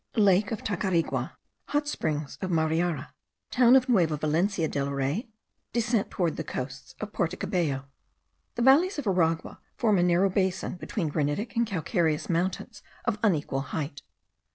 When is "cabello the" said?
7.37-8.61